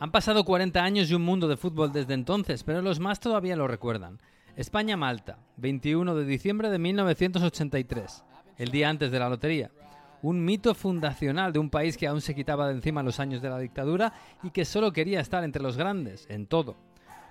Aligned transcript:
Han 0.00 0.12
pasado 0.12 0.44
40 0.44 0.82
años 0.82 1.10
y 1.10 1.14
un 1.14 1.20
mundo 1.20 1.46
de 1.46 1.58
fútbol 1.58 1.92
desde 1.92 2.14
entonces, 2.14 2.64
pero 2.64 2.80
los 2.80 2.98
más 3.00 3.20
todavía 3.20 3.54
lo 3.54 3.68
recuerdan. 3.68 4.18
España-Malta, 4.56 5.36
21 5.58 6.14
de 6.14 6.24
diciembre 6.24 6.70
de 6.70 6.78
1983, 6.78 8.24
el 8.56 8.70
día 8.70 8.88
antes 8.88 9.10
de 9.10 9.18
la 9.18 9.28
lotería. 9.28 9.70
Un 10.22 10.42
mito 10.42 10.74
fundacional 10.74 11.52
de 11.52 11.58
un 11.58 11.68
país 11.68 11.98
que 11.98 12.06
aún 12.06 12.22
se 12.22 12.34
quitaba 12.34 12.68
de 12.68 12.76
encima 12.76 13.02
los 13.02 13.20
años 13.20 13.42
de 13.42 13.50
la 13.50 13.58
dictadura 13.58 14.14
y 14.42 14.52
que 14.52 14.64
solo 14.64 14.90
quería 14.90 15.20
estar 15.20 15.44
entre 15.44 15.62
los 15.62 15.76
grandes, 15.76 16.26
en 16.30 16.46
todo. 16.46 16.76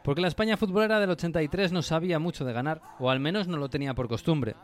Porque 0.09 0.21
la 0.21 0.27
España 0.27 0.57
futbolera 0.57 0.99
del 0.99 1.11
83 1.11 1.71
no 1.71 1.83
sabía 1.83 2.17
mucho 2.17 2.43
de 2.43 2.51
ganar, 2.51 2.81
o 2.97 3.11
al 3.11 3.19
menos 3.19 3.47
no 3.47 3.57
lo 3.57 3.69
tenía 3.69 3.93
por 3.93 4.07
costumbre. 4.07 4.55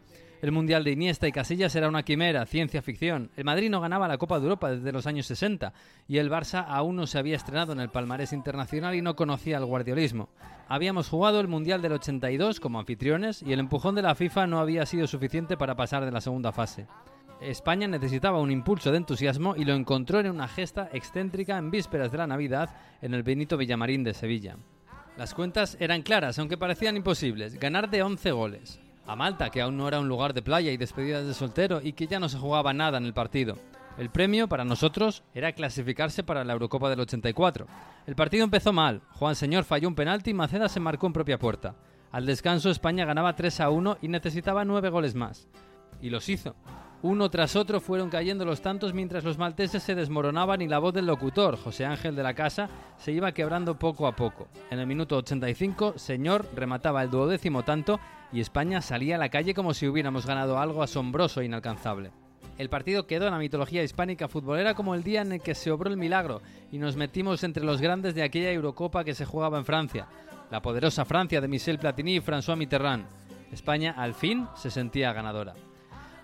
El 0.41 0.52
Mundial 0.52 0.84
de 0.84 0.93
Iniesta 0.93 1.28
y 1.28 1.32
Casillas 1.32 1.75
era 1.75 1.88
una 1.88 2.02
quimera, 2.02 2.48
ciencia 2.48 2.82
ficción. 2.82 3.29
El 3.38 3.46
Madrid 3.46 3.70
no 3.70 3.79
ganaba 3.79 4.07
la 4.07 4.18
Copa 4.18 4.39
de 4.39 4.46
Europa 4.46 4.71
desde 4.71 4.92
los 4.92 5.06
años 5.06 5.28
60 5.28 5.71
y 6.07 6.18
el 6.18 6.32
Barça 6.32 6.65
aún 6.68 6.96
no 6.96 7.06
se 7.06 7.20
había 7.20 7.36
estrenado 7.36 7.73
en 7.73 7.79
el 7.79 7.92
palmarés 7.92 8.34
internacional 8.34 8.96
y 8.96 9.04
no 9.04 9.15
conocía 9.15 9.57
el 9.57 9.65
guardiolismo. 9.65 10.29
Habíamos 10.68 11.10
jugado 11.10 11.39
el 11.39 11.48
Mundial 11.48 11.84
del 11.84 11.92
82 11.92 12.59
como 12.59 12.79
anfitriones 12.79 13.43
y 13.43 13.54
el 13.54 13.59
empujón 13.59 13.93
de 13.93 14.01
la 14.01 14.15
FIFA 14.15 14.48
no 14.48 14.57
había 14.57 14.87
sido 14.87 15.06
suficiente 15.06 15.57
para 15.57 15.75
pasar 15.75 16.06
de 16.06 16.12
la 16.12 16.21
segunda 16.21 16.54
fase. 16.54 16.87
España 17.39 17.87
necesitaba 17.87 18.42
un 18.42 18.50
impulso 18.50 18.89
de 18.89 18.98
entusiasmo 18.98 19.56
y 19.56 19.64
lo 19.64 19.75
encontró 19.75 20.20
en 20.21 20.32
una 20.32 20.48
gesta 20.48 20.89
excéntrica 20.92 21.59
en 21.59 21.70
vísperas 21.70 22.12
de 22.12 22.18
la 22.18 22.25
Navidad 22.25 22.71
en 23.04 23.14
el 23.14 23.21
Benito 23.21 23.57
Villamarín 23.57 24.04
de 24.04 24.15
Sevilla. 24.15 24.57
Las 25.18 25.33
cuentas 25.33 25.78
eran 25.79 26.01
claras, 26.01 26.37
aunque 26.39 26.57
parecían 26.57 26.97
imposibles. 26.97 27.57
Ganar 27.57 27.89
de 27.89 28.04
11 28.04 28.32
goles, 28.32 28.79
a 29.07 29.15
Malta, 29.15 29.50
que 29.50 29.61
aún 29.61 29.78
no 29.78 29.87
era 29.87 30.00
un 30.00 30.10
lugar 30.10 30.33
de 30.33 30.42
playa 30.42 30.71
y 30.71 30.78
despedidas 30.78 31.25
de 31.25 31.33
soltero 31.33 31.79
y 31.82 31.93
que 31.93 32.08
ya 32.08 32.19
no 32.19 32.28
se 32.28 32.38
jugaba 32.38 32.73
nada 32.73 32.97
en 32.97 33.06
el 33.06 33.14
partido. 33.14 33.58
El 33.97 34.09
premio 34.09 34.50
para 34.50 34.66
nosotros 34.66 35.23
era 35.33 35.53
clasificarse 35.53 36.23
para 36.23 36.44
la 36.44 36.52
Eurocopa 36.52 36.90
del 36.90 37.00
84. 37.00 37.66
El 38.08 38.16
partido 38.16 38.44
empezó 38.44 38.73
mal, 38.73 39.02
Juan 39.14 39.36
Señor 39.36 39.64
falló 39.64 39.88
un 39.88 39.95
penalti 39.95 40.31
y 40.31 40.34
Maceda 40.34 40.67
se 40.67 40.81
marcó 40.81 41.08
en 41.08 41.14
propia 41.14 41.40
puerta. 41.40 41.75
Al 42.12 42.25
descanso 42.25 42.70
España 42.70 43.06
ganaba 43.06 43.38
3 43.38 43.62
a 43.62 43.70
1 43.70 44.00
y 44.02 44.09
necesitaba 44.09 44.66
9 44.66 44.90
goles 44.90 45.16
más. 45.16 45.47
Y 46.02 46.09
los 46.09 46.28
hizo. 46.28 46.56
Uno 47.02 47.30
tras 47.30 47.56
otro 47.56 47.80
fueron 47.80 48.10
cayendo 48.10 48.46
los 48.46 48.62
tantos 48.62 48.94
mientras 48.94 49.24
los 49.24 49.38
malteses 49.38 49.84
se 49.84 49.94
desmoronaban 49.94 50.62
y 50.62 50.68
la 50.68 50.80
voz 50.80 50.94
del 50.94 51.06
locutor, 51.06 51.58
José 51.58 51.86
Ángel 51.86 52.16
de 52.16 52.24
la 52.24 52.34
Casa, 52.34 52.68
se 52.98 53.12
iba 53.12 53.32
quebrando 53.32 53.78
poco 53.78 54.08
a 54.08 54.16
poco. 54.16 54.48
En 54.72 54.80
el 54.80 54.88
minuto 54.88 55.18
85, 55.18 55.98
Señor 55.98 56.48
remataba 56.56 57.04
el 57.04 57.12
duodécimo 57.12 57.64
tanto 57.64 58.00
y 58.32 58.40
España 58.40 58.82
salía 58.82 59.16
a 59.16 59.20
la 59.20 59.30
calle 59.30 59.54
como 59.54 59.74
si 59.74 59.88
hubiéramos 59.88 60.26
ganado 60.26 60.58
algo 60.58 60.82
asombroso 60.82 61.42
e 61.42 61.46
inalcanzable. 61.46 62.12
El 62.58 62.70
partido 62.70 63.06
quedó 63.06 63.26
en 63.26 63.34
la 63.34 63.40
mitología 63.40 63.84
hispánica 63.84 64.28
futbolera 64.28 64.74
como 64.74 64.96
el 64.96 65.04
día 65.04 65.22
en 65.22 65.34
el 65.34 65.42
que 65.42 65.56
se 65.56 65.72
obró 65.72 65.90
el 65.90 65.98
milagro 65.98 66.42
y 66.72 66.78
nos 66.78 66.96
metimos 66.96 67.44
entre 67.44 67.66
los 67.66 67.82
grandes 67.82 68.16
de 68.16 68.24
aquella 68.24 68.52
Eurocopa 68.52 69.04
que 69.04 69.14
se 69.14 69.26
jugaba 69.26 69.58
en 69.58 69.66
Francia, 69.66 70.08
la 70.50 70.62
poderosa 70.62 71.04
Francia 71.06 71.42
de 71.42 71.50
Michel 71.50 71.80
Platini 71.80 72.16
y 72.16 72.22
François 72.22 72.56
Mitterrand. 72.56 73.06
España 73.52 73.94
al 73.98 74.14
fin 74.14 74.48
se 74.56 74.72
sentía 74.72 75.14
ganadora. 75.14 75.54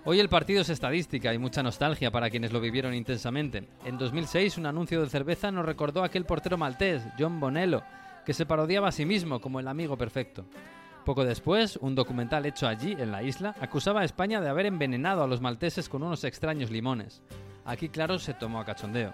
Hoy 0.03 0.19
el 0.19 0.30
partido 0.30 0.61
es 0.61 0.69
estadística 0.69 1.31
y 1.31 1.38
mucha 1.38 1.61
nostalgia 1.61 2.09
para 2.09 2.31
quienes 2.31 2.52
lo 2.52 2.59
vivieron 2.59 2.95
intensamente. 2.95 3.67
En 3.85 3.99
2006 3.99 4.57
un 4.57 4.66
anuncio 4.66 4.99
de 4.99 5.07
cerveza 5.07 5.52
nos 5.52 5.63
recordó 5.63 6.02
a 6.02 6.07
aquel 6.07 6.25
portero 6.25 6.57
maltés, 6.57 7.03
John 7.19 7.39
Bonello, 7.39 7.83
que 8.25 8.33
se 8.33 8.47
parodiaba 8.47 8.88
a 8.88 8.91
sí 8.91 9.05
mismo 9.05 9.39
como 9.39 9.59
el 9.59 9.67
amigo 9.67 9.99
perfecto. 9.99 10.44
Poco 11.05 11.23
después, 11.23 11.77
un 11.77 11.94
documental 11.94 12.47
hecho 12.47 12.67
allí, 12.67 12.94
en 12.97 13.11
la 13.11 13.22
isla, 13.22 13.53
acusaba 13.61 14.02
a 14.02 14.03
España 14.03 14.41
de 14.41 14.49
haber 14.49 14.66
envenenado 14.66 15.22
a 15.22 15.27
los 15.27 15.39
malteses 15.39 15.88
con 15.88 16.02
unos 16.02 16.23
extraños 16.23 16.72
limones. 16.72 17.22
Aquí, 17.63 17.88
claro, 17.88 18.17
se 18.17 18.33
tomó 18.33 18.59
a 18.59 18.66
cachondeo. 18.66 19.13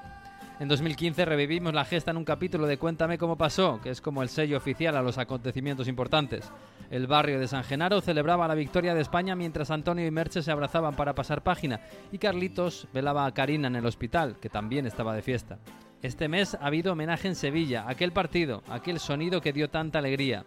En 0.61 0.69
2015 0.69 1.25
revivimos 1.25 1.73
la 1.73 1.83
gesta 1.83 2.11
en 2.11 2.17
un 2.17 2.25
capítulo 2.25 2.65
de 2.65 2.77
Cuéntame 2.77 3.17
cómo 3.17 3.38
pasó, 3.38 3.81
que 3.83 3.89
es 3.89 3.99
como 3.99 4.23
el 4.23 4.30
sello 4.30 4.55
oficial 4.55 4.95
a 4.95 5.02
los 5.02 5.17
acontecimientos 5.17 5.89
importantes. 5.89 6.49
El 6.89 7.08
barrio 7.08 7.39
de 7.39 7.48
San 7.48 7.64
Genaro 7.64 7.99
celebraba 7.99 8.48
la 8.48 8.55
victoria 8.55 8.95
de 8.95 9.02
España 9.02 9.36
mientras 9.36 9.71
Antonio 9.71 10.05
y 10.05 10.11
Merche 10.11 10.42
se 10.42 10.52
abrazaban 10.52 10.95
para 10.95 11.15
pasar 11.15 11.43
página 11.43 11.81
y 12.11 12.17
Carlitos 12.17 12.87
velaba 12.93 13.25
a 13.25 13.33
Karina 13.33 13.67
en 13.67 13.75
el 13.75 13.86
hospital, 13.86 14.37
que 14.39 14.49
también 14.49 14.86
estaba 14.86 15.14
de 15.14 15.21
fiesta. 15.21 15.59
Este 16.02 16.30
mes 16.30 16.55
ha 16.55 16.67
habido 16.67 16.93
homenaje 16.93 17.27
en 17.27 17.36
Sevilla, 17.36 17.86
aquel 17.87 18.14
partido, 18.14 18.64
aquel 18.70 18.99
sonido 18.99 19.42
que 19.42 19.52
dio 19.52 19.70
tanta 19.70 19.99
alegría. 19.99 20.45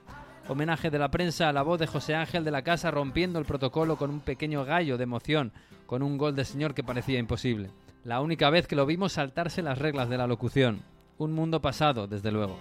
Homenaje 0.49 0.91
de 0.91 0.99
la 0.99 1.11
prensa 1.11 1.49
a 1.49 1.53
la 1.53 1.63
voz 1.63 1.79
de 1.79 1.87
José 1.87 2.15
Ángel 2.15 2.45
de 2.45 2.51
la 2.51 2.63
Casa 2.63 2.91
rompiendo 2.91 3.39
el 3.39 3.45
protocolo 3.45 3.97
con 3.97 4.11
un 4.11 4.21
pequeño 4.21 4.65
gallo 4.65 4.97
de 4.97 5.05
emoción, 5.05 5.53
con 5.87 6.03
un 6.03 6.17
gol 6.17 6.35
de 6.35 6.45
señor 6.45 6.73
que 6.73 6.83
parecía 6.83 7.19
imposible. 7.19 7.71
La 8.05 8.21
única 8.21 8.49
vez 8.49 8.67
que 8.67 8.77
lo 8.77 8.87
vimos 8.87 9.13
saltarse 9.13 9.61
las 9.61 9.79
reglas 9.79 10.09
de 10.09 10.17
la 10.17 10.27
locución. 10.27 10.83
Un 11.19 11.33
mundo 11.33 11.61
pasado, 11.61 12.07
desde 12.07 12.33
luego. 12.33 12.57